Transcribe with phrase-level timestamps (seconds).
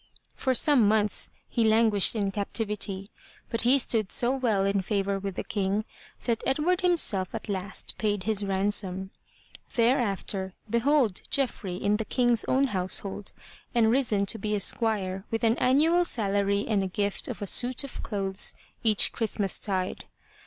[0.35, 3.11] For some months he languished in captivity,
[3.51, 5.85] but he stood so well in favor with the King,
[6.23, 9.11] that Edward himself at last paid his ransom.
[9.75, 13.31] Thereafter, behold Geoffrey in the King's own household
[13.75, 17.45] and risen to be a squire with an annual salary and a gift of a
[17.45, 20.05] suit of clothes each Christmas tide.